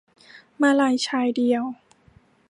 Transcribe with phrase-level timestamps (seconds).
[0.61, 1.63] มาลัยชายเดียว